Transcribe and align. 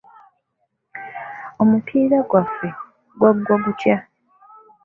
Omupiira 1.61 2.19
gwaffe 2.29 2.67
gwaggwa 3.19 3.55
gutya? 3.63 3.95